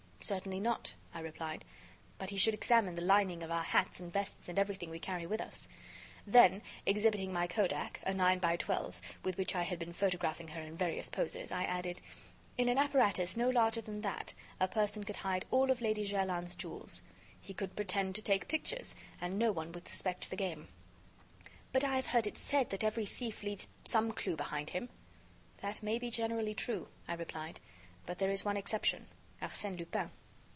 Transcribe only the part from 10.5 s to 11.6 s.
in various poses,